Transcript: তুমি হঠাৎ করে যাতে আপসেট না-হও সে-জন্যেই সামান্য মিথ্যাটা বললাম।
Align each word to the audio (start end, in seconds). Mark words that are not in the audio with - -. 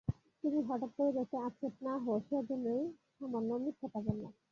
তুমি 0.43 0.59
হঠাৎ 0.63 0.91
করে 0.93 1.11
যাতে 1.17 1.35
আপসেট 1.41 1.75
না-হও 1.81 2.17
সে-জন্যেই 2.27 2.83
সামান্য 3.15 3.49
মিথ্যাটা 3.63 3.99
বললাম। 4.07 4.33